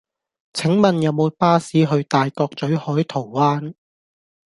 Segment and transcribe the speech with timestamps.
[0.53, 3.75] 請問有無巴士去大角嘴海桃灣